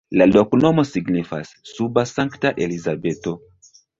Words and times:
La 0.19 0.25
loknomo 0.35 0.85
signifas: 0.91 1.51
suba-Sankta-Elizabeto. 1.73 3.37